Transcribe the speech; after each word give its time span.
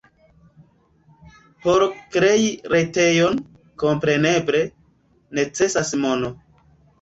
Por 1.65 1.85
krei 2.15 2.47
retejon, 2.73 3.37
kompreneble, 3.85 4.63
necesas 5.41 5.95
mono. 6.07 6.35